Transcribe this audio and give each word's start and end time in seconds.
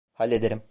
Hallederim. 0.13 0.59